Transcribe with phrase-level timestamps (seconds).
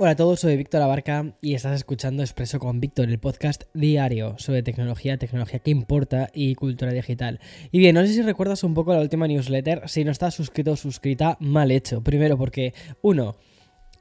[0.00, 4.38] Hola a todos, soy Víctor Abarca y estás escuchando Expreso con Víctor, el podcast diario
[4.38, 7.40] sobre tecnología, tecnología que importa y cultura digital.
[7.72, 10.70] Y bien, no sé si recuerdas un poco la última newsletter, si no estás suscrito
[10.70, 12.00] o suscrita, mal hecho.
[12.00, 13.34] Primero porque, uno,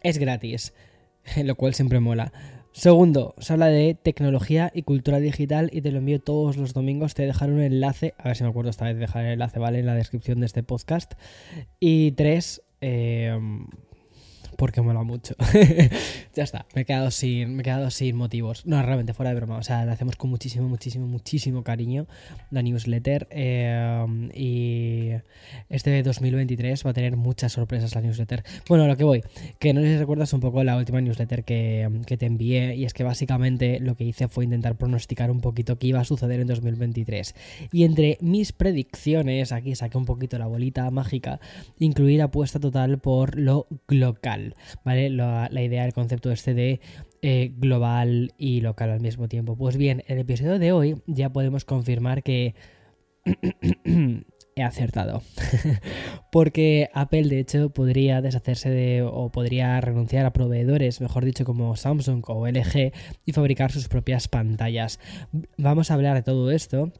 [0.04, 0.76] es gratis,
[1.44, 2.32] lo cual siempre mola.
[2.74, 7.16] Segundo, se habla de tecnología y cultura digital y te lo envío todos los domingos.
[7.16, 9.58] Te dejaré un enlace, a ver si me acuerdo esta vez de dejar el enlace,
[9.58, 9.80] ¿vale?
[9.80, 11.14] En la descripción de este podcast.
[11.80, 13.36] Y tres, eh,
[14.58, 15.36] porque mola mucho.
[16.36, 18.66] ya está, me he, quedado sin, me he quedado sin motivos.
[18.66, 19.58] No, realmente fuera de broma.
[19.58, 22.08] O sea, la hacemos con muchísimo, muchísimo, muchísimo cariño
[22.52, 23.28] la newsletter.
[23.32, 25.12] Eh, y
[25.70, 28.44] este 2023 va a tener muchas sorpresas la newsletter.
[28.68, 29.24] Bueno, a lo que voy,
[29.60, 32.76] que no sé si recuerdas un poco la última newsletter que, que te envié.
[32.76, 36.06] Y es que básicamente lo que hice fue intentar pronosticar un poquito qué iba a
[36.06, 37.36] suceder en 2023.
[37.72, 41.40] Y entre mis predicciones, aquí saqué un poquito la bolita mágica,
[41.78, 44.47] incluir apuesta total por lo local.
[44.84, 45.10] ¿Vale?
[45.10, 46.82] La, idea, el concepto este de
[47.22, 49.56] eh, global y local al mismo tiempo.
[49.56, 52.56] Pues bien, en el episodio de hoy ya podemos confirmar que
[54.56, 55.22] he acertado.
[56.32, 61.76] Porque Apple, de hecho, podría deshacerse de o podría renunciar a proveedores, mejor dicho, como
[61.76, 62.92] Samsung o LG,
[63.26, 65.00] y fabricar sus propias pantallas.
[65.58, 66.92] Vamos a hablar de todo esto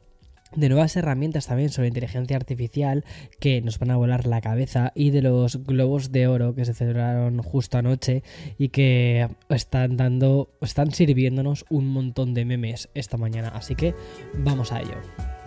[0.54, 3.04] de nuevas herramientas también sobre inteligencia artificial
[3.40, 6.74] que nos van a volar la cabeza y de los globos de oro que se
[6.74, 8.22] celebraron justo anoche
[8.58, 13.48] y que están dando, están sirviéndonos un montón de memes esta mañana.
[13.48, 13.94] Así que
[14.34, 15.37] vamos a ello.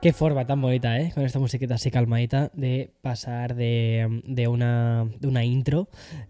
[0.00, 1.10] Qué forma tan bonita, ¿eh?
[1.12, 5.88] Con esta musiquita así calmadita de pasar de, de, una, de una intro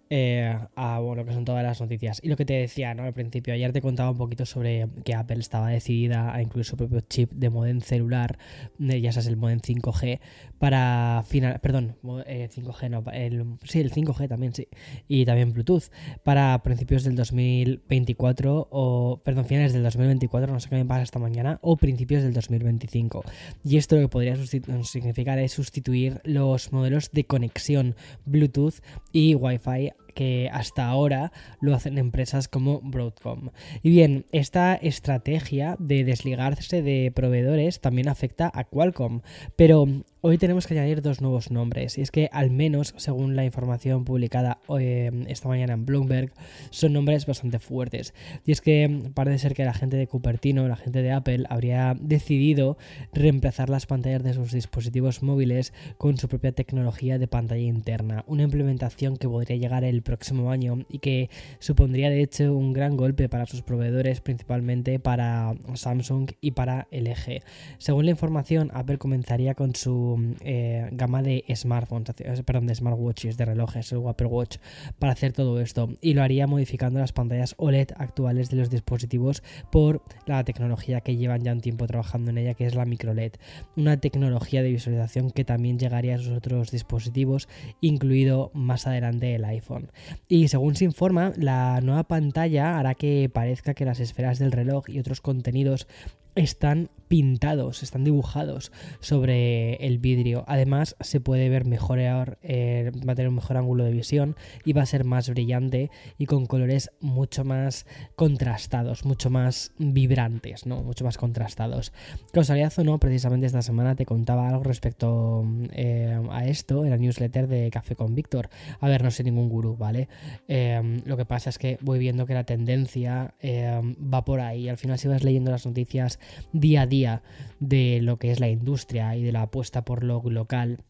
[0.09, 2.19] eh, a bueno, que son todas las noticias.
[2.23, 3.03] Y lo que te decía, ¿no?
[3.03, 6.79] Al principio, ayer te contaba un poquito sobre que Apple estaba decidida a incluir su
[6.79, 8.39] propio chip de modem celular,
[8.79, 10.21] ya sabes, el modem 5G,
[10.59, 14.69] para final, perdón, 5G eh, no, el, sí, el 5G también, sí,
[15.09, 15.91] y también Bluetooth,
[16.25, 21.19] para principios del 2024 o, perdón, finales del 2024, no sé qué me pasa esta
[21.19, 23.25] mañana, o principios del 2025.
[23.65, 24.37] Y esto lo que podría
[24.85, 28.75] significar es sustituir los modelos de conexión Bluetooth
[29.13, 31.31] y Wi-Fi que hasta ahora
[31.61, 33.51] lo hacen empresas como Broadcom.
[33.85, 39.21] Y bien, esta estrategia de desligarse de proveedores también afecta a Qualcomm,
[39.55, 39.87] pero
[40.21, 44.05] hoy tenemos que añadir dos nuevos nombres, y es que al menos según la información
[44.05, 46.33] publicada eh, esta mañana en Bloomberg,
[46.71, 48.13] son nombres bastante fuertes.
[48.45, 51.97] Y es que parece ser que la gente de Cupertino, la gente de Apple, habría
[52.01, 52.77] decidido
[53.13, 58.43] reemplazar las pantallas de sus dispositivos móviles con su propia tecnología de pantalla interna, una
[58.43, 63.29] implementación que podría llegar el próximo año y que supondría de hecho un gran golpe
[63.29, 67.43] para sus proveedores, principalmente para Samsung y para LG.
[67.77, 73.37] Según la información, Apple comenzaría con su eh, gama de smartphones, eh, perdón, de smartwatches,
[73.37, 74.57] de relojes, el Apple Watch,
[74.99, 79.43] para hacer todo esto y lo haría modificando las pantallas OLED actuales de los dispositivos
[79.71, 83.33] por la tecnología que llevan ya un tiempo trabajando en ella, que es la microLED,
[83.77, 87.47] una tecnología de visualización que también llegaría a sus otros dispositivos,
[87.83, 89.91] incluido más adelante el iPhone.
[90.29, 94.89] Y según se informa, la nueva pantalla hará que parezca que las esferas del reloj
[94.89, 95.87] y otros contenidos
[96.35, 98.71] están pintados, están dibujados
[99.01, 100.45] sobre el vidrio.
[100.47, 104.75] Además, se puede ver mejor, eh, va a tener un mejor ángulo de visión y
[104.75, 110.83] va a ser más brillante y con colores mucho más contrastados, mucho más vibrantes, ¿no?
[110.83, 111.93] Mucho más contrastados.
[112.33, 116.99] Casualidad o no, precisamente esta semana te contaba algo respecto eh, a esto en la
[116.99, 118.51] newsletter de Café con Víctor.
[118.81, 120.09] A ver, no soy ningún gurú, ¿vale?
[120.49, 124.69] Eh, lo que pasa es que voy viendo que la tendencia va por ahí.
[124.69, 126.19] Al final, si vas leyendo las noticias
[126.53, 127.23] día a día,
[127.61, 130.81] de lo que es la industria y de la apuesta por lo local.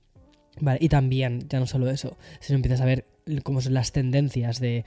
[0.80, 3.06] Y también, ya no solo eso, sino empiezas a ver
[3.42, 4.84] cómo son las tendencias de,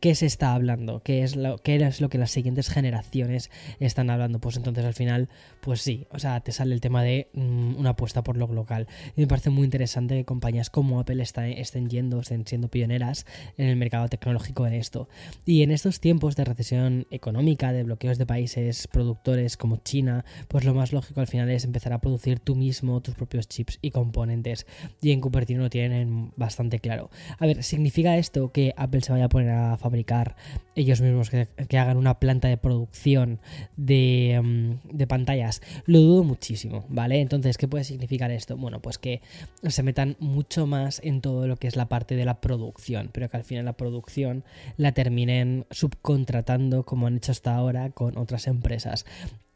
[0.00, 3.50] qué se está hablando, qué es, lo, qué es lo que las siguientes generaciones
[3.80, 4.40] están hablando.
[4.40, 5.28] Pues entonces al final,
[5.60, 8.86] pues sí, o sea, te sale el tema de mm, una apuesta por lo local.
[9.16, 13.26] Y me parece muy interesante que compañías como Apple estén yendo, estén siendo pioneras
[13.56, 15.08] en el mercado tecnológico en esto.
[15.44, 20.64] Y en estos tiempos de recesión económica, de bloqueos de países productores como China, pues
[20.64, 23.90] lo más lógico al final es empezar a producir tú mismo tus propios chips y
[23.90, 24.66] componentes.
[25.00, 27.10] Y en Cupertino lo tienen bastante claro.
[27.38, 30.36] A ver, ¿significa esto que Apple se vaya a poner a fabricar
[30.74, 31.46] ellos mismos, que,
[31.78, 33.40] hagan una planta de producción
[33.76, 35.60] de, mm, de pantallas?
[35.84, 37.20] Lo dudo muchísimo, ¿vale?
[37.20, 38.56] Entonces, ¿qué puede significar esto?
[38.56, 39.20] Bueno, pues que
[39.68, 43.28] se metan mucho más en todo lo que es la parte de la producción, pero
[43.28, 44.44] que al final la producción
[44.78, 49.04] la terminen subcontratando como han hecho hasta ahora con otras empresas.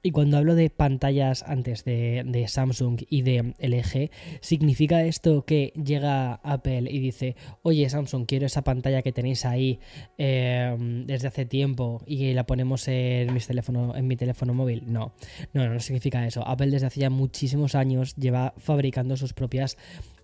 [0.03, 4.11] Y cuando hablo de pantallas antes de, Samsung y de LG,
[4.41, 9.81] ¿significa esto que llega Apple y dice, oye Samsung, quiero esa pantalla que tenéis ahí
[10.17, 14.85] em, desde hace tiempo y la ponemos en, mis teléfono, en mi teléfono móvil?
[14.87, 15.13] No,
[15.53, 16.47] no, no significa eso.
[16.47, 19.77] Apple desde hace ya muchísimos años lleva fabricando sus propias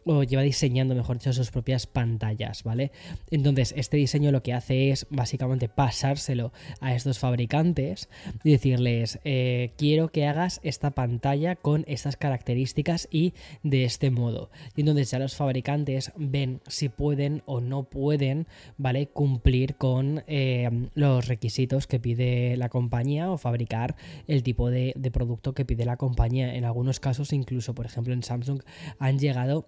[0.05, 2.93] o lleva diseñando, mejor dicho, sus propias pantallas, ¿vale?
[3.31, 8.09] Entonces, este diseño lo que hace es básicamente pasárselo a estos fabricantes
[8.43, 14.51] y decirles, eh, quiero que hagas esta pantalla con estas características y de este modo.
[14.77, 18.47] Y entonces ya los fabricantes ven si pueden o no pueden,
[18.77, 19.09] ¿vale?
[19.09, 23.97] Cumplir con eh, los requisitos que pide la compañía o fabricar
[24.27, 26.55] el tipo de, de producto que pide la compañía.
[26.55, 28.63] En algunos casos, incluso, por ejemplo, en Samsung
[28.99, 29.67] han llegado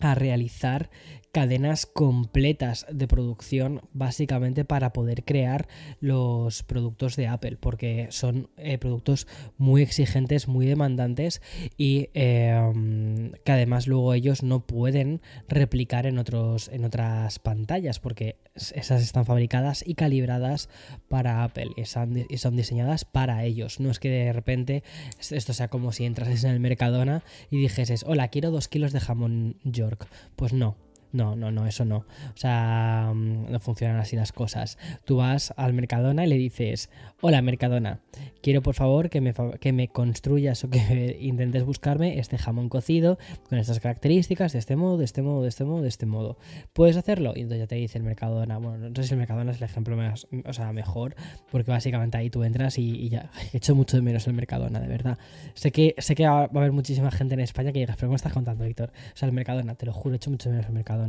[0.00, 0.90] a realizar
[1.32, 5.68] cadenas completas de producción básicamente para poder crear
[6.00, 11.40] los productos de Apple porque son eh, productos muy exigentes muy demandantes
[11.76, 18.36] y em, que además luego ellos no pueden replicar en otros en otras pantallas porque
[18.54, 20.68] esas están fabricadas y calibradas
[21.08, 23.80] para Apple y son, y son diseñadas para ellos.
[23.80, 24.82] No es que de repente
[25.30, 29.00] esto sea como si entrases en el Mercadona y dijeses hola quiero dos kilos de
[29.00, 30.76] jamón York pues no
[31.12, 31.98] no, no, no, eso no.
[31.98, 34.78] O sea, mm, no funcionan así las cosas.
[35.04, 36.90] Tú vas al Mercadona y le dices,
[37.20, 38.00] hola Mercadona,
[38.42, 43.18] quiero por favor que me, que me construyas o que intentes buscarme este jamón cocido
[43.48, 46.38] con estas características, de este modo, de este modo, de este modo, de este modo.
[46.72, 47.32] ¿Puedes hacerlo?
[47.34, 48.58] Y entonces ya te dice el Mercadona.
[48.58, 51.14] Bueno, no sé si el Mercadona es el ejemplo más, o sea, mejor,
[51.50, 53.30] porque básicamente ahí tú entras y, ya.
[53.52, 55.18] He hecho mucho de menos el Mercadona, de verdad.
[55.54, 58.16] Sé que, sé que va a haber muchísima gente en España que digas, pero ¿cómo
[58.16, 58.92] estás contando, Víctor?
[59.12, 60.99] O sea, el Mercadona, te lo juro, he hecho mucho de menos el Mercadona.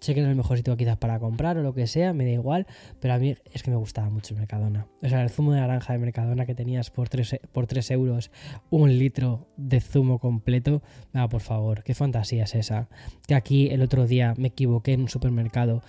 [0.00, 2.24] Sé que no es el mejor sitio quizás para comprar o lo que sea, me
[2.24, 2.66] da igual,
[3.00, 4.86] pero a mí es que me gustaba mucho el Mercadona.
[5.02, 8.30] O sea, el zumo de naranja de Mercadona que tenías por 3, por euros,
[8.70, 10.82] un litro de zumo completo,
[11.14, 12.88] ah, por favor, qué fantasía es esa.
[13.26, 15.82] Que aquí el otro día me equivoqué en un supermercado,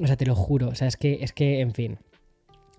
[0.00, 1.98] o sea, te lo juro, o sea, es que, es que, en fin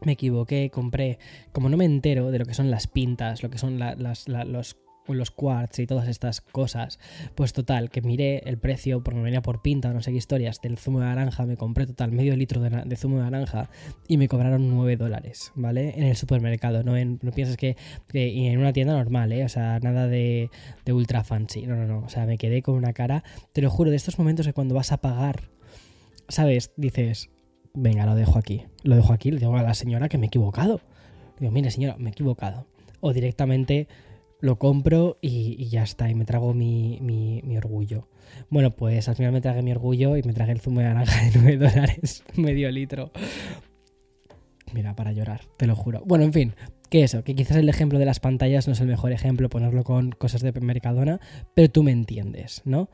[0.02, 1.20] me equivoqué, compré,
[1.52, 4.78] como no me entero de lo que son las pintas, lo que son los
[5.18, 7.00] los quartz y todas estas cosas.
[7.36, 10.18] Pues total, que miré el precio, porque me venía por pinta o no sé qué
[10.18, 13.70] historias, del zumo de naranja, me compré total medio litro de, zumo de naranja
[14.08, 15.94] y me cobraron 9 dólares, ¿vale?
[15.98, 17.76] En el supermercado, no, en, no piensas que,
[18.14, 19.44] en una tienda normal, ¿eh?
[19.44, 20.50] O sea, nada de,
[20.86, 23.24] de ultra fancy, no, no, no, o sea, me quedé con una cara,
[23.54, 25.50] te lo juro, de estos momentos que cuando vas a pagar,
[26.28, 26.72] ¿sabes?
[26.78, 27.30] Dices,
[27.74, 30.28] venga, lo dejo aquí, lo dejo aquí, le digo a la señora que me he
[30.28, 30.82] equivocado.
[31.40, 32.66] Digo, mire señora, me he equivocado.
[33.02, 33.88] O directamente
[34.40, 38.08] lo compro y, ya está, y me trago mi, orgullo.
[38.50, 41.26] Bueno, pues al final me tragué mi orgullo y me tragué el zumo de naranja
[41.26, 43.12] de 9 dólares, medio litro.
[44.74, 46.04] Mira, para llorar, te lo juro.
[46.06, 46.54] Bueno, en fin,
[46.90, 49.84] que eso, que quizás el ejemplo de las pantallas no es el mejor ejemplo, ponerlo
[49.84, 51.20] con cosas de Mercadona,
[51.56, 52.90] pero tú me entiendes, ¿no?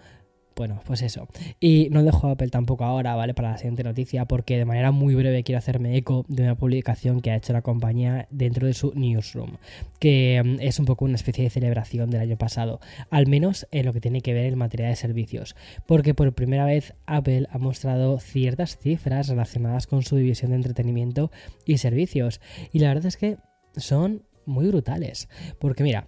[0.55, 1.27] Bueno, pues eso.
[1.59, 3.33] Y no dejo Apple tampoco ahora, ¿vale?
[3.33, 7.19] Para la siguiente noticia, porque de manera muy breve quiero hacerme eco de una publicación
[7.19, 9.57] que ha hecho la compañía dentro de su newsroom,
[9.99, 13.85] que mm, es un poco una especie de celebración del año pasado, al menos en
[13.85, 17.57] lo que tiene que ver en materia de servicios, porque por primera vez Apple ha
[17.57, 21.31] mostrado ciertas cifras relacionadas con su división de entretenimiento
[21.65, 22.39] y servicios,
[22.71, 23.37] y la verdad es que
[23.75, 25.27] son muy brutales,
[25.59, 26.07] porque mira,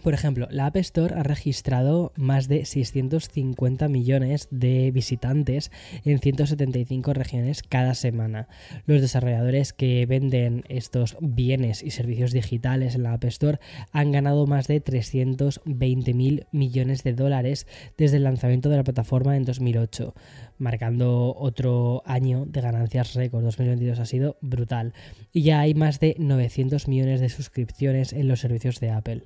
[0.00, 5.70] por ejemplo, la App Store ha registrado más de 650 millones de visitantes
[6.04, 8.48] en 175 regiones cada semana.
[8.86, 13.58] Los desarrolladores que venden estos bienes y servicios digitales en la App Store
[13.92, 19.36] han ganado más de 320 mil millones de dólares desde el lanzamiento de la plataforma
[19.36, 20.14] en 2008,
[20.58, 23.44] marcando otro año de ganancias récord.
[23.44, 24.92] 2022 ha sido brutal.
[25.32, 29.24] Y ya hay más de 900 millones de suscripciones en los servicios de Apple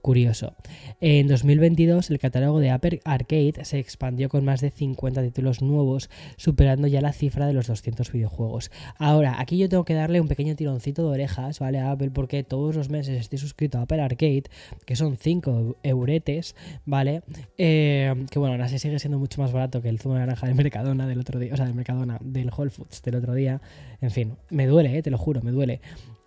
[0.00, 0.54] curioso.
[1.00, 6.10] En 2022 el catálogo de Apple Arcade se expandió con más de 50 títulos nuevos,
[6.36, 8.70] superando ya la cifra de los 200 videojuegos.
[8.98, 11.78] Ahora, aquí yo tengo que darle un pequeño tironcito de orejas, ¿vale?
[11.78, 14.44] A Apple porque todos los meses estoy suscrito a Apple Arcade,
[14.84, 16.54] que son 5 euretes,
[16.84, 17.22] ¿vale?
[17.56, 20.46] Eh, que bueno, ahora sí sigue siendo mucho más barato que el zumo de naranja
[20.46, 23.60] del Mercadona del otro día, o sea, del Mercadona, del Whole Foods del otro día.
[24.00, 25.02] En fin, me duele, ¿eh?
[25.02, 25.80] te lo juro, me duele.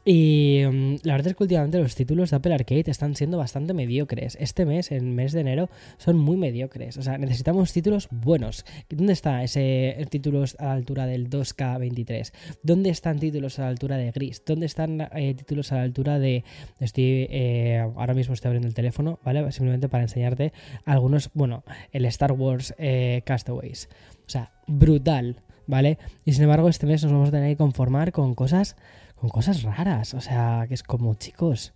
[0.04, 3.74] Y mm, la verdad es que últimamente los títulos de Apple Arcade están siendo bastante
[3.74, 4.38] mediocres.
[4.40, 6.98] Este mes, el mes de enero, son muy mediocres.
[6.98, 8.66] O sea, necesitamos títulos buenos.
[8.90, 12.32] ¿Dónde está ese títulos a la altura del 2K23?
[12.64, 14.44] ¿Dónde están títulos a la altura de Gris?
[14.46, 16.44] ¿Dónde están eh, títulos a la altura de...
[16.80, 17.28] Estoy...
[17.30, 19.52] Eh, ahora mismo estoy abriendo el teléfono, ¿vale?
[19.52, 20.54] Simplemente para enseñarte
[20.86, 21.30] algunos...
[21.34, 23.90] Bueno, el Star Wars eh, Castaways.
[24.26, 25.98] O sea, brutal, ¿vale?
[26.26, 28.76] Y sin embargo, este mes nos vamos a tener que conformar con cosas
[29.22, 30.16] con cosas raras.
[30.16, 31.74] O sea, que es como, chicos,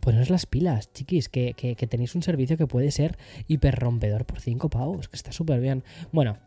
[0.00, 3.16] poneros las pilas, chiquis, que, que, que tenéis un servicio que puede ser
[3.46, 5.84] hiper rompedor por 5 pavos, que está súper bien.
[6.10, 6.38] Bueno,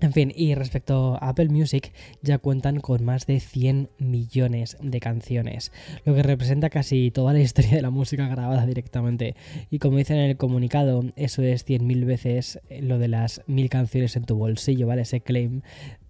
[0.00, 5.00] en fin, y respecto a Apple Music, ya cuentan con más de 100 millones de
[5.00, 5.72] canciones,
[6.04, 9.36] lo que representa casi toda la historia de la música grabada directamente.
[9.70, 14.16] Y como dicen en el comunicado, eso es 100.000 veces lo de las mil canciones
[14.16, 15.02] en tu bolsillo, ¿vale?
[15.02, 15.62] Ese claim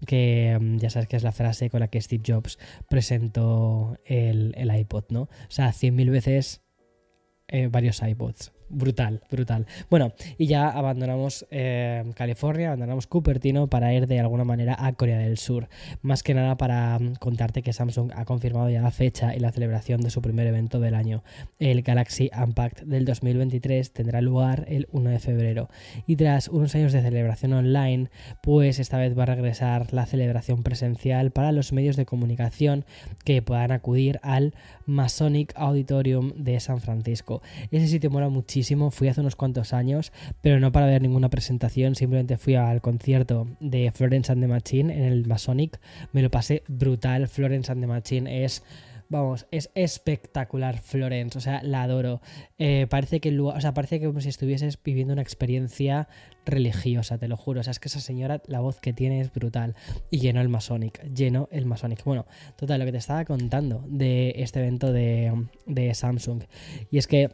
[0.04, 4.54] que mm, ya sabes que es la frase con la que Steve Jobs presentó el,
[4.56, 5.22] iPod, ¿no?
[5.22, 6.62] O sea, 100.000 veces
[7.46, 8.55] eh, varios iPods.
[8.68, 9.64] Brutal, brutal.
[9.88, 15.18] Bueno, y ya abandonamos eh, California, abandonamos Cupertino para ir de alguna manera a Corea
[15.18, 15.68] del Sur.
[16.02, 19.52] Más que nada para mm, contarte que Samsung ha confirmado ya la fecha y la
[19.52, 21.22] celebración de su primer evento del año.
[21.60, 25.68] El Galaxy Unpacked del 2023 tendrá lugar el 1 de febrero.
[26.08, 28.10] Y tras unos años de celebración online,
[28.42, 32.84] pues esta vez va a regresar la celebración presencial para los medios de comunicación
[33.24, 34.54] que puedan acudir al
[34.86, 37.42] Masonic Auditorium de San Francisco.
[37.70, 38.55] Ese sitio mola muchísimo
[38.90, 43.46] fui hace unos cuantos años, pero no para ver ninguna presentación, simplemente fui al concierto
[43.60, 45.80] de Florence and the Machine en el Masonic,
[46.12, 48.62] me lo pasé brutal, Florence and the Machine es...
[49.08, 52.20] Vamos, es espectacular Florence, o sea, la adoro.
[52.58, 56.08] Eh, parece que o sea, parece que como si estuvieses viviendo una experiencia
[56.44, 57.60] religiosa, te lo juro.
[57.60, 59.76] O sea, es que esa señora, la voz que tiene es brutal.
[60.10, 62.02] Y llenó el Masonic, llenó el Masonic.
[62.02, 66.42] Bueno, total, lo que te estaba contando de este evento de, de Samsung.
[66.90, 67.30] Y es que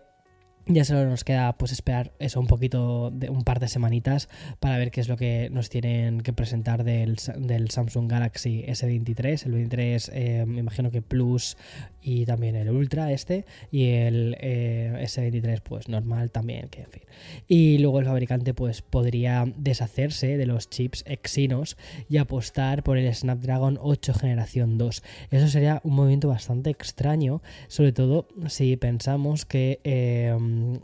[0.67, 4.29] ya solo nos queda pues esperar eso un poquito de un par de semanitas
[4.61, 9.53] para ver qué es lo que nos tienen que presentar del, Samsung Galaxy S23 el
[9.53, 11.57] 23 eh, me imagino que Plus
[12.01, 17.03] y también el Ultra este y el eh, S23 pues normal también que en fin.
[17.49, 21.77] Y luego el fabricante pues podría deshacerse de los chips Exynos
[22.09, 27.93] y apostar por el Snapdragon 8 generación 2 eso sería un movimiento bastante extraño sobre
[27.93, 30.37] todo si pensamos que eh,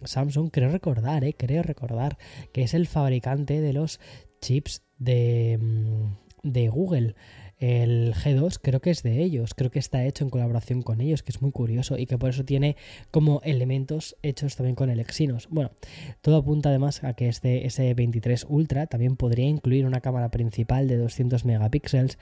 [0.04, 2.18] Samsung, creo recordar, eh, creo recordar
[2.52, 4.00] que es el fabricante de los
[4.40, 7.14] chips de, mm, de Google.
[7.58, 11.24] El G2 creo que es de ellos, creo que está hecho en colaboración con ellos,
[11.24, 12.76] que es muy curioso y que por eso tiene
[13.10, 15.48] como elementos hechos también con el Exynos.
[15.50, 15.72] Bueno,
[16.20, 20.98] todo apunta además a que este S23 Ultra también podría incluir una cámara principal de
[20.98, 22.18] 200 megapíxeles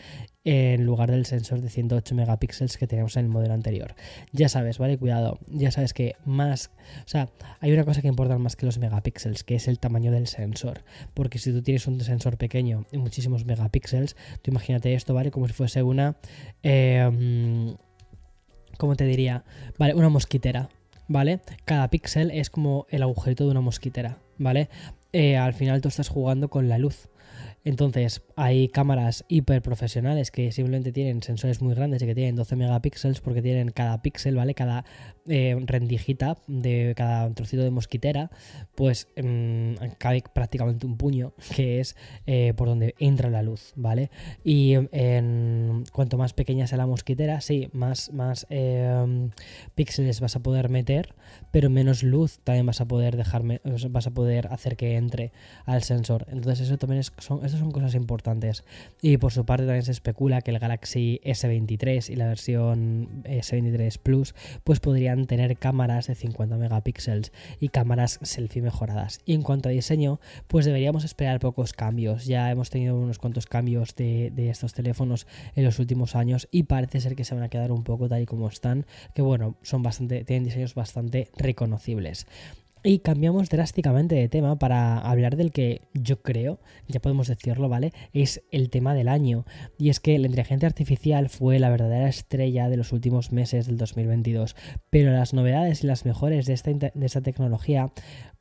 [0.49, 3.97] en lugar del sensor de 108 megapíxeles que teníamos en el modelo anterior.
[4.33, 4.97] Ya sabes, ¿vale?
[4.97, 6.71] Cuidado, ya sabes que más,
[7.05, 10.13] o sea, hay una cosa que importa más que los megapíxeles, que es el tamaño
[10.13, 10.85] del sensor,
[11.15, 15.33] porque si tú tienes un sensor pequeño y muchísimos megapíxeles, tú imagínate esto, ¿vale?
[15.33, 16.17] Como si fuese una...
[16.63, 17.75] Eh,
[18.79, 19.43] ¿Cómo te diría?
[19.79, 20.69] Vale, una mosquitera,
[21.09, 21.41] ¿vale?
[21.65, 24.69] Cada píxel es como el agujerito de una mosquitera, ¿vale?
[25.13, 27.09] Eh, al final tú estás jugando con la luz.
[27.67, 32.55] Entonces, hay cámaras hiper profesionales que simplemente tienen sensores muy grandes y que tienen 12
[32.55, 34.55] megapíxeles porque tienen cada píxel, ¿vale?
[34.55, 34.85] Cada
[35.29, 38.31] eh, rendijita de cada trocito de mosquitera,
[38.75, 44.11] pues em, cabe prácticamente un puño, que es eh, por donde entra la luz, ¿vale?
[44.45, 44.75] Y
[45.93, 49.31] cuanto más pequeña sea la mosquitera, sí, más, más em,
[49.75, 51.15] píxeles vas a poder meter,
[51.51, 55.33] pero menos luz también vas a poder dejarme, vas a poder hacer que entre
[55.65, 56.27] al sensor.
[56.31, 58.65] Entonces, eso también son, son cosas importantes.
[59.03, 63.99] Y por su parte también se especula que el Galaxy S23 y la versión S23
[63.99, 69.21] Plus pues podrían tener cámaras de 50 megapíxeles y cámaras selfie mejoradas.
[69.25, 72.27] Y en cuanto a diseño, pues deberíamos esperar pocos cambios.
[72.27, 76.65] Ya hemos tenido unos cuantos cambios de, de estos teléfonos en los últimos años y
[76.65, 79.57] parece ser que se van a quedar un poco tal y como están, que bueno,
[79.63, 82.27] son bastante, tienen diseños bastante reconocibles.
[82.89, 87.93] Y cambiamos drásticamente de tema para hablar del que yo creo, ya podemos decirlo, ¿vale?
[88.13, 89.45] Es el tema del año.
[89.77, 93.77] Y es que la inteligencia artificial fue la verdadera estrella de los últimos meses del
[93.77, 94.55] 2022.
[94.89, 97.91] Pero las novedades y las mejores de esta, de esta tecnología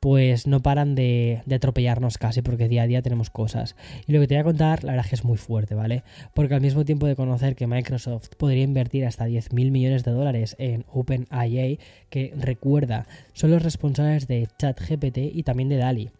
[0.00, 3.76] pues no paran de, atropellarnos casi porque día a día tenemos cosas.
[4.06, 6.04] Y lo que te voy a contar, la verdad es que es muy fuerte, ¿vale?
[6.34, 10.56] Porque al mismo tiempo de conocer que Microsoft podría invertir hasta 10.000 millones de dólares
[10.58, 11.78] en OpenIA,
[12.10, 16.10] que recuerda, son los responsables de ChatGPT y también de DALI.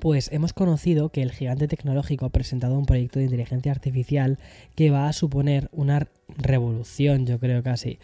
[0.00, 4.38] Pues hemos conocido que el gigante tecnológico ha presentado un proyecto de inteligencia artificial
[4.74, 7.98] que va a suponer una revolución, yo creo casi,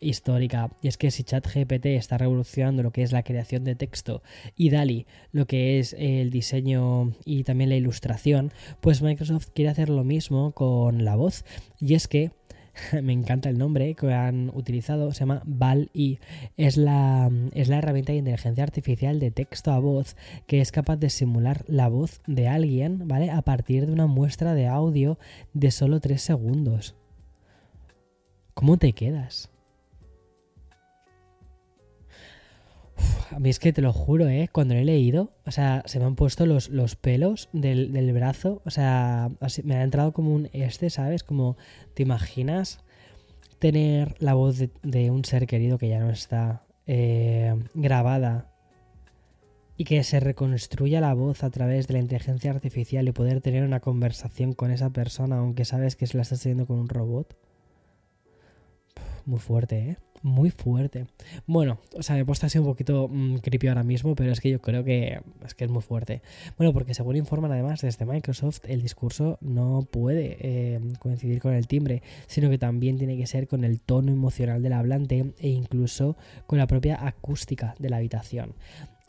[0.00, 0.70] histórica.
[0.82, 4.22] Y es que si ChatGPT está revolucionando lo que es la creación de texto
[4.56, 9.88] y DALI lo que es el diseño y también la ilustración, pues Microsoft quiere hacer
[9.88, 11.44] lo mismo con la voz.
[11.80, 12.32] Y es que
[13.02, 16.18] me encanta el nombre que han utilizado, se llama VAL-I.
[16.56, 20.96] Es la, es la herramienta de inteligencia artificial de texto a voz que es capaz
[20.96, 23.30] de simular la voz de alguien, ¿vale?
[23.30, 25.18] A partir de una muestra de audio
[25.52, 26.94] de solo 3 segundos.
[28.54, 29.50] ¿Cómo te quedas?
[33.30, 34.48] A mí es que te lo juro, ¿eh?
[34.50, 38.62] Cuando lo he leído, o sea, se me han puesto los, los pelos del, brazo,
[38.64, 39.30] o sea,
[39.64, 41.22] me ha entrado como un este, ¿sabes?
[41.22, 41.56] Como,
[41.94, 42.80] ¿te imaginas
[43.58, 48.52] tener la voz de, un ser querido que ya no está eh, grabada
[49.76, 53.64] y que se reconstruya la voz a través de la inteligencia artificial y poder tener
[53.64, 57.36] una conversación con esa persona, aunque sabes que se la estás teniendo con un robot?
[59.26, 59.96] muy fuerte, ¿eh?
[60.22, 61.06] Muy fuerte.
[61.46, 64.40] Bueno, o sea, me he puesto así un poquito mm, creepy ahora mismo, pero es
[64.40, 66.22] que yo creo que es que es muy fuerte.
[66.56, 71.66] Bueno, porque según informan además desde Microsoft, el discurso no puede eh, coincidir con el
[71.66, 76.16] timbre, sino que también tiene que ser con el tono emocional del hablante e incluso
[76.46, 78.54] con la propia acústica de la habitación.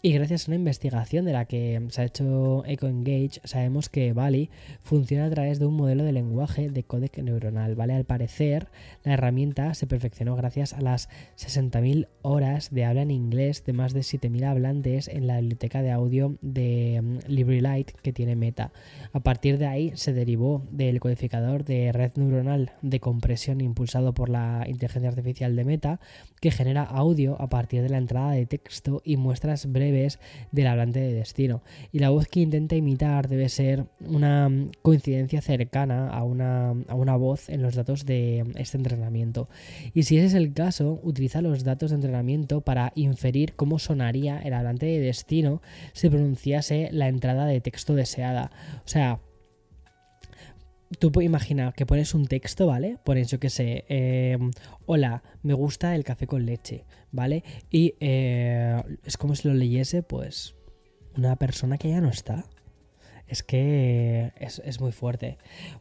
[0.04, 4.52] Y gracias a una investigación de la que se ha hecho EcoEngage, sabemos que Bali
[4.84, 7.74] funciona a través de un modelo de lenguaje de códec neuronal.
[7.74, 7.94] ¿vale?
[7.96, 8.68] Al parecer,
[9.04, 13.94] la herramienta se perfeccionó gracias a las 60.000 horas de habla en inglés de más
[13.96, 18.72] de 7.000 hablantes en la biblioteca de audio de mm, LibriLite que tiene Meta.
[19.14, 24.30] A partir de ahí se derivó del codificador de red neuronal de compresión impulsado por
[24.30, 26.00] la inteligencia artificial de Meta,
[26.40, 31.00] que genera audio a partir de la entrada de texto y muestras breves del hablante
[31.00, 31.62] de destino.
[31.92, 34.50] Y la voz que intenta imitar debe ser una
[34.82, 39.50] coincidencia cercana a una, a una voz en los datos de este entrenamiento.
[39.94, 44.40] Y si ese es el caso, utiliza los datos de entrenamiento para inferir cómo sonaría
[44.40, 45.62] el hablante de destino
[45.94, 48.52] si pronunciase la entrada de texto deseada.
[48.86, 49.20] O sea,
[51.00, 52.98] tú imaginar que pones un texto, ¿vale?
[53.04, 54.52] Pones, yo que sé, em,
[54.86, 57.44] hola, me gusta el café con leche, ¿vale?
[57.70, 60.56] Y eh, es como si lo leyese, pues,
[61.16, 62.46] una persona que ya no está
[63.28, 65.38] es que es, muy fuerte.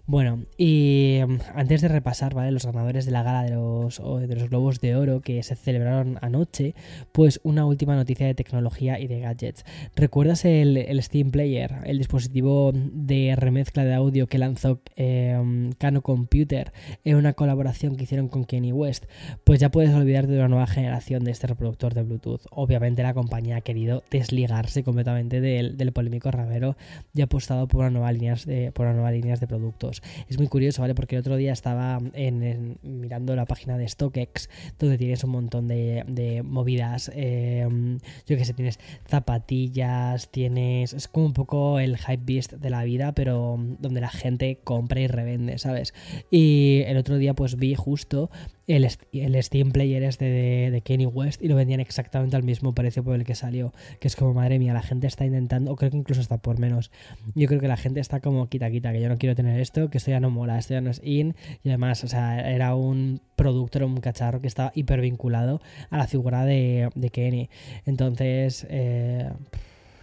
[0.07, 2.51] Bueno, y mm, antes de repasar, ¿vale?
[2.51, 6.19] Los ganadores de la gala de los, de los Globos de Oro que se celebraron
[6.23, 6.75] anoche,
[7.13, 9.65] pues una última noticia de tecnología y de gadgets.
[9.95, 16.73] ¿Recuerdas el, Steam Player, el dispositivo de remezcla de audio que lanzó eh, Kano Computer
[17.05, 19.05] en una colaboración que hicieron con Kanye West?
[19.45, 22.47] Pues ya puedes olvidarte de una nueva generación de este reproductor de Bluetooth.
[22.51, 26.77] Obviamente la compañía ha querido desligarse completamente del, del polémico ramero
[27.13, 30.03] ya apostado por una nueva líneas de, por una nueva líneas de productos.
[30.29, 30.95] Es muy curioso, ¿vale?
[30.95, 35.69] Porque el otro día estaba en, mirando la página de StockX, donde tienes un montón
[35.69, 37.11] de, movidas.
[37.15, 40.95] Em, yo que sé, tienes zapatillas, tienes.
[40.95, 45.01] Es como un poco el hype beast de la vida, pero donde la gente compra
[45.01, 45.93] y revende, ¿sabes?
[46.31, 48.31] Y el otro día, pues vi justo
[48.67, 52.75] el, el Steam Player este de, de, Kenny West y lo vendían exactamente al mismo
[52.75, 53.73] precio por el que salió.
[54.01, 56.59] Que es como, madre mía, la gente está intentando, o creo que incluso está por
[56.59, 56.91] menos.
[57.35, 59.89] Yo creo que la gente está como, quita, quita, que yo no quiero tener esto,
[59.89, 61.35] que esto ya no mola, esto ya no es in.
[61.63, 65.99] Y además, o sea, era un producto, era un cacharro que estaba hiper vinculado a
[65.99, 67.49] la figura de, de Kenny.
[67.85, 69.31] Entonces, eh,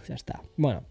[0.08, 0.40] ya está.
[0.56, 0.82] Bueno.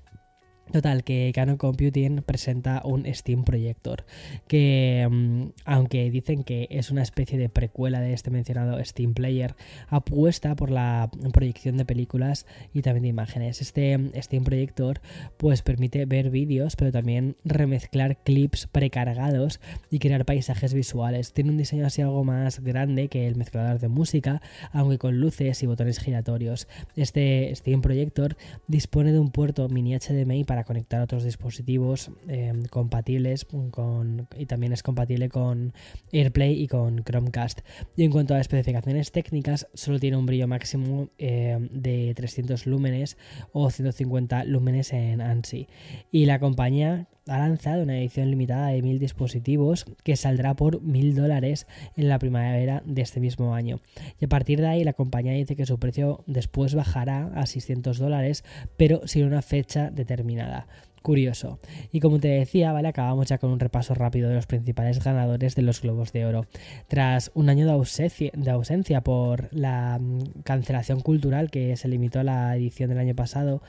[0.72, 4.06] Total, que Canon Computing presenta un Steam Projector,
[4.48, 9.56] que mm, aunque dicen que es una especie de precuela de este mencionado Steam Player,
[9.90, 13.62] apuesta por la proyección de películas y también de imágenes.
[13.62, 15.02] Este mm, Steam Projector
[15.38, 19.60] pues permite ver vídeos, pero también remezclar clips precargados
[19.92, 21.34] y crear paisajes visuales.
[21.34, 25.62] Tiene un diseño así algo más grande que el mezclador de música, aunque con luces
[25.62, 26.68] y botones giratorios.
[26.96, 33.46] Este Steam Projector dispone de un puerto mini HDMI para conectar otros dispositivos eh, compatibles
[33.72, 35.74] con, y también es compatible con
[36.12, 37.62] AirPlay y con Chromecast.
[37.98, 43.18] Y en cuanto a especificaciones técnicas, solo tiene un brillo máximo eh, de 300 lúmenes
[43.52, 45.68] o 150 lúmenes en ANSI.
[46.12, 51.16] Y la compañía ha lanzado una edición limitada de 1000 dispositivos que saldrá por 1000
[51.16, 53.80] dólares en la primavera de este mismo año.
[54.20, 57.98] Y a partir de ahí la compañía dice que su precio después bajará a 600
[57.98, 58.44] dólares,
[58.78, 60.68] pero sin una fecha determinada
[61.04, 61.60] curioso.
[61.92, 62.88] Y como te decía, ¿vale?
[62.88, 66.48] Acabamos ya con un repaso rápido de los principales ganadores de los Globos de Oro.
[66.88, 72.56] Tras un año de ausencia, por la mm, cancelación cultural que se limitó a la
[72.56, 73.62] edición del año pasado,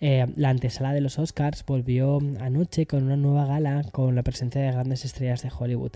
[0.00, 4.60] eh, la antesala de los Oscars volvió anoche con una nueva gala con la presencia
[4.60, 5.92] de grandes estrellas de Hollywood.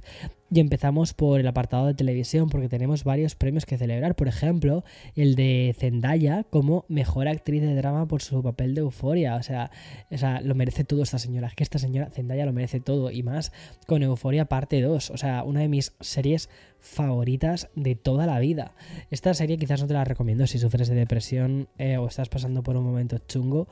[0.49, 4.15] Y empezamos por el apartado de televisión porque tenemos varios premios que celebrar.
[4.15, 4.85] Por ejemplo,
[5.17, 9.37] el de Zendaya como mejor actriz de drama por su papel de Euforia.
[9.37, 9.71] O sea,
[10.11, 11.49] o sea, lo merece todo esta señora.
[11.49, 13.53] Es que esta señora Zendaya lo merece todo y más
[13.87, 15.11] con Euforia parte 2.
[15.11, 16.49] O sea, una de mis series
[16.87, 18.75] favoritas de toda la vida.
[19.11, 22.63] Esta serie quizás no te la recomiendo si sufres de depresión eh, o estás pasando
[22.63, 23.69] por un momento chungo,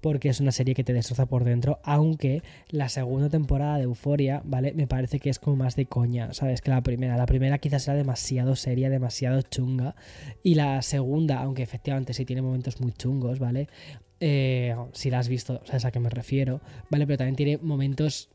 [0.00, 4.40] porque es una serie que te destroza por dentro, aunque la segunda temporada de Euforia,
[4.44, 4.72] ¿vale?
[4.72, 6.60] Me parece que es como más de coña, ¿sabes?
[6.60, 7.16] Que la primera.
[7.16, 9.96] La primera quizás era demasiado seria, demasiado chunga,
[10.42, 13.68] y la segunda, aunque efectivamente sí tiene momentos muy chungos, ¿vale?
[14.20, 17.06] Eh, si la has visto, sabes a qué me refiero, ¿vale?
[17.06, 18.30] Pero también tiene momentos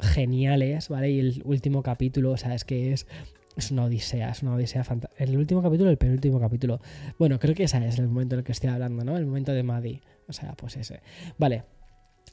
[0.00, 1.10] geniales, ¿vale?
[1.10, 3.06] Y el último capítulo, o sea, es que es
[3.56, 5.24] es una odisea, es una odisea fantástica.
[5.24, 6.80] ¿El último capítulo el penúltimo capítulo?
[7.18, 9.16] Bueno, creo que ese es el momento en el que estoy hablando, ¿no?
[9.16, 10.02] El momento de Maddie.
[10.28, 11.00] O sea, pues ese.
[11.38, 11.64] Vale,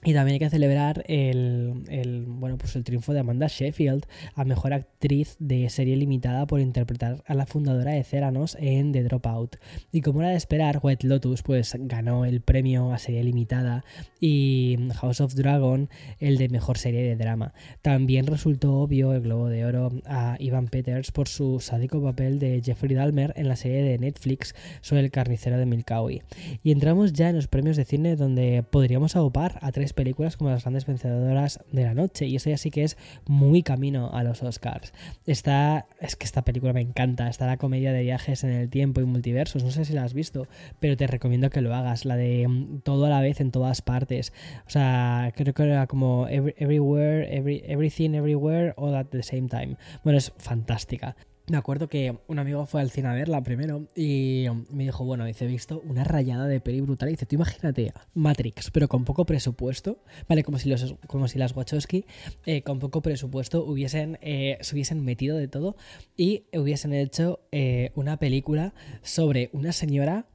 [0.03, 4.73] y también hay que celebrar el, bueno, pues el triunfo de Amanda Sheffield a mejor
[4.73, 9.57] actriz de serie limitada por interpretar a la fundadora de Ceranos en The Dropout.
[9.91, 13.85] Y como era de esperar, White Lotus pues ganó el premio a serie limitada
[14.19, 17.53] y House of Dragon el de mejor serie de drama.
[17.81, 22.61] También resultó obvio el Globo de Oro a Ivan Peters por su sádico papel de
[22.63, 26.23] Jeffrey Dahmer en la serie de Netflix sobre el carnicero de Milkawi.
[26.63, 30.49] Y entramos ya en los premios de cine donde podríamos agopar a tres películas como
[30.49, 32.25] las grandes vencedoras de la noche.
[32.27, 34.93] Y eso ya sí que es muy camino a los Oscars.
[35.25, 37.27] Está, es que esta película me encanta.
[37.29, 39.63] Está la comedia de viajes en el tiempo y multiversos.
[39.63, 40.47] No sé si la has visto,
[40.79, 42.05] pero te recomiendo que lo hagas.
[42.05, 44.33] La de mm, todo a la vez en todas partes.
[44.67, 49.77] O sea, creo que era como Everywhere, every, Everything, Everywhere, All at the Same Time.
[50.03, 51.15] Bueno, es fantástica.
[51.47, 55.25] Me acuerdo que un amigo fue al cine a verla primero y me dijo, bueno,
[55.25, 57.09] dice, he visto una rayada de peli brutal.
[57.09, 60.43] Y dice, tú imagínate Matrix, pero con poco presupuesto, ¿vale?
[60.43, 62.05] Como si, los, como si las Wachowski
[62.45, 65.75] eh, con poco presupuesto hubiesen, eh, se hubiesen metido de todo
[66.15, 70.27] y hubiesen hecho eh, una película sobre una señora,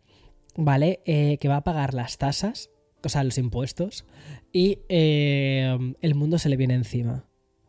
[0.57, 1.01] ¿vale?
[1.05, 2.71] que va a pagar las tasas,
[3.03, 4.05] o sea, los impuestos,
[4.53, 7.27] y el mundo se le viene encima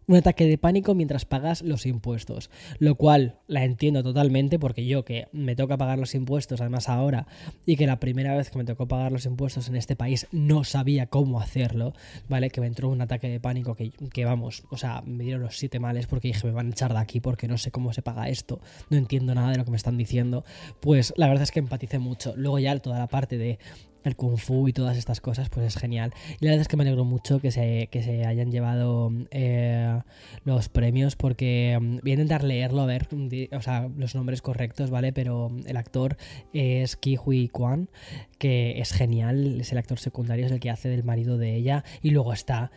[0.08, 2.50] un ataque de pánico mientras pagas los impuestos.
[2.80, 7.28] Lo cual la entiendo totalmente porque yo que me toca pagar los impuestos, además ahora,
[7.65, 10.63] y que la primera vez que me tocó pagar los impuestos en este país no
[10.63, 11.93] sabía cómo hacerlo,
[12.30, 12.50] ¿vale?
[12.50, 15.80] Que me entró un ataque de pánico que, vamos, o sea, me dieron los siete
[15.80, 18.30] males porque dije, me van a echar de aquí porque no sé cómo se paga
[18.30, 20.46] esto, no entiendo nada de lo que me están diciendo.
[20.80, 22.34] Pues la verdad es que empaticé mucho.
[22.38, 23.60] Luego ya toda la parte de
[24.08, 26.13] el kung fu y todas estas cosas, pues es genial.
[26.39, 30.00] Y la verdad es que me alegro mucho que se, que se hayan llevado eh,
[30.43, 33.08] los premios porque mm, voy a intentar leerlo, a ver,
[33.52, 35.13] o sea, los nombres correctos, ¿vale?
[35.13, 36.17] Pero el actor
[36.54, 37.89] es Ki Hui Kwan,
[38.38, 41.84] que es genial, es el actor secundario, es el que hace del marido de ella.
[42.02, 42.72] Y luego está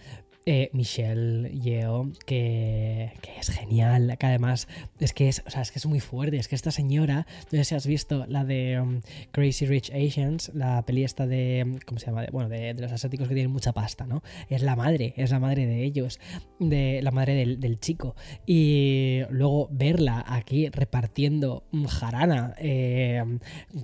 [0.51, 4.67] eh, Michelle Yeo, que, es genial, que además
[4.99, 7.59] es que es, o sea, es que es muy fuerte, es que esta señora, no
[7.59, 11.79] sé si has visto la de um, Crazy Rich Asians, la peli esta de, um,
[11.87, 12.27] ¿cómo se llama?
[12.33, 14.25] bueno, de, los asiáticos que tienen mucha pasta, ¿no?
[14.49, 16.19] Es la madre, es la madre de ellos,
[16.59, 18.17] de la madre del, chico.
[18.45, 23.23] Y luego verla aquí repartiendo jarana eh,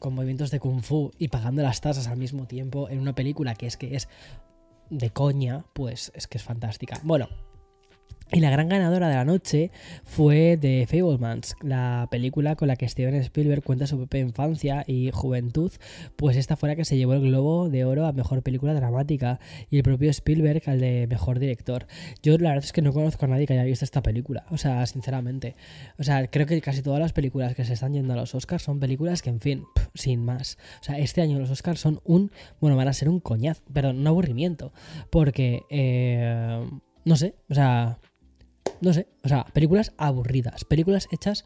[0.01, 3.55] con movimientos de kung fu y pagando las tasas al mismo tiempo en una película
[3.55, 4.09] que es que es
[4.90, 6.99] de coña, pues es que es fantástica.
[7.03, 7.29] Bueno,
[8.33, 9.71] y la gran ganadora de la noche
[10.03, 15.11] fue The Fablemans, la película con la que Steven Spielberg cuenta su propia infancia y
[15.12, 15.71] juventud,
[16.17, 19.39] pues esta fue la que se llevó el Globo de Oro a Mejor Película Dramática
[19.71, 21.87] y el propio Spielberg al de Mejor Director.
[22.21, 24.59] Yo la verdad es que no conozco a nadie que haya visto esta película, o
[24.59, 25.55] sea, sinceramente.
[25.97, 28.65] O sea, creo que casi todas las películas que se están yendo a los Oscars
[28.65, 30.59] son películas que, en fin, sin más.
[30.81, 33.91] O sea, este año los Oscars son un, bueno, van a ser un coñazo, pero
[33.91, 34.73] un aburrimiento,
[35.11, 35.62] porque...
[35.71, 36.65] Eh,
[37.07, 38.01] no sé, o sea,
[38.81, 41.45] no sé, o sea, películas aburridas, películas hechas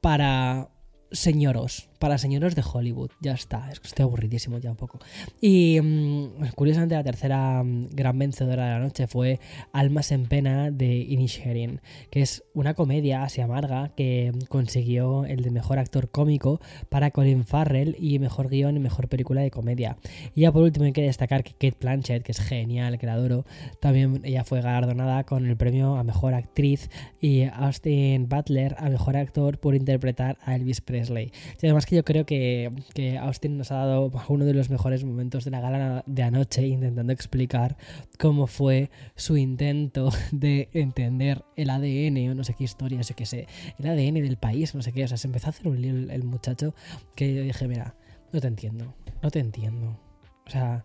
[0.00, 0.70] para
[1.10, 3.10] señoros, para señoros de Hollywood.
[3.20, 4.98] Ya está, estoy aburridísimo ya un poco.
[5.40, 9.40] Y mm, curiosamente la tercera mm, gran vencedora de la noche fue
[9.72, 11.80] Almas en Pena de Inisherin,
[12.10, 17.44] que es una comedia así amarga que consiguió el de mejor actor cómico para Colin
[17.44, 19.96] Farrell y mejor guion y mejor película de comedia.
[20.34, 23.14] Y ya por último hay que destacar que Kate Blanchett, que es genial, que la
[23.14, 23.44] adoro,
[23.80, 29.16] también ella fue galardonada con el premio a mejor actriz y Austin Butler a mejor
[29.16, 31.32] actor por interpretar a Elvis Presley.
[31.58, 35.46] Además que yo creo que, que Austin nos ha dado uno de los mejores momentos
[35.46, 37.78] de la gala de anoche intentando explicar
[38.18, 43.24] cómo fue su intento de entender el ADN o no sé qué historia, yo qué
[43.24, 43.46] sé,
[43.78, 45.04] el ADN del país, no sé qué.
[45.04, 46.74] O sea, se empezó a hacer un lío el, muchacho
[47.14, 47.94] que yo dije, mira,
[48.34, 49.98] no te entiendo, no te entiendo.
[50.46, 50.84] O sea,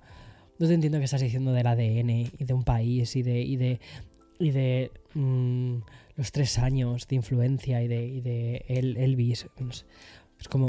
[0.57, 3.57] no te entiendo qué estás diciendo del ADN y de un país y de, y
[3.57, 3.81] de,
[4.39, 5.79] y de mm,
[6.15, 9.47] los tres años de influencia y de, Elvis.
[10.39, 10.67] Es como,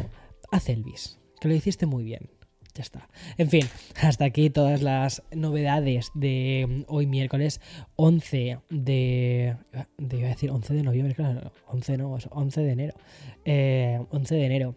[0.50, 2.31] haz Elvis, que lo hiciste muy bien.
[2.74, 3.09] Ya está.
[3.38, 3.64] En fin,
[4.03, 7.61] hasta aquí todas las novedades de mm, hoy miércoles
[7.96, 9.57] 11 de...
[9.98, 12.94] de iba a decir 11 de noviembre, claro, 11 no, 11 de enero.
[13.44, 14.74] 11 eh, de enero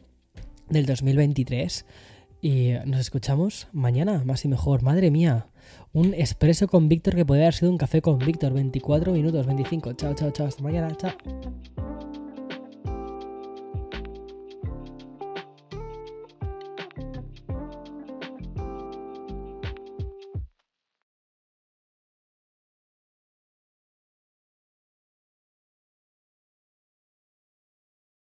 [0.69, 1.85] del 2023.
[2.39, 4.83] Y nos escuchamos mañana, más y mejor.
[4.83, 5.47] Madre mía,
[5.91, 8.53] un expreso con Víctor que podría haber sido un café con Víctor.
[8.53, 9.93] 24 minutos, 25.
[9.93, 10.47] Chao, chao, chao.
[10.47, 10.95] Hasta mañana.
[10.95, 11.96] Chao.